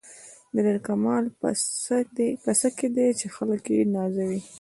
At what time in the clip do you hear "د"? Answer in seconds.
0.53-0.55